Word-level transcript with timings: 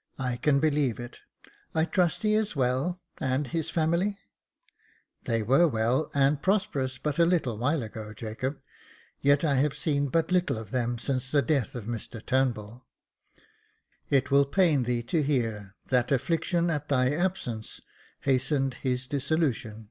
"I 0.18 0.36
can 0.36 0.60
believe 0.60 1.00
it. 1.00 1.20
I 1.74 1.86
trust 1.86 2.20
he 2.20 2.34
is 2.34 2.54
well, 2.54 3.00
and 3.16 3.46
his 3.46 3.70
family." 3.70 4.18
They 5.24 5.42
were 5.42 5.66
well 5.66 6.10
and 6.12 6.42
prosperous 6.42 6.98
but 6.98 7.18
a 7.18 7.24
little 7.24 7.56
while 7.56 7.82
ago, 7.82 8.12
Jacob; 8.12 8.60
yet 9.22 9.44
I 9.44 9.54
have 9.54 9.72
seen 9.74 10.08
but 10.10 10.30
little 10.30 10.58
of 10.58 10.72
them 10.72 10.98
since 10.98 11.30
the 11.30 11.40
death 11.40 11.74
of 11.74 11.86
Mr 11.86 12.22
Turnbull. 12.26 12.86
It 14.10 14.30
will 14.30 14.44
pain 14.44 14.82
thee 14.82 15.02
to 15.04 15.22
hear 15.22 15.74
that 15.86 16.12
affliction 16.12 16.68
at 16.68 16.88
thy 16.88 17.08
absence 17.08 17.80
hastened 18.20 18.74
his 18.74 19.06
dissolution. 19.06 19.88